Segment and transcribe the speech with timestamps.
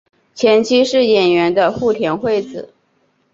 [0.33, 2.73] 前妻是演员的户田惠子。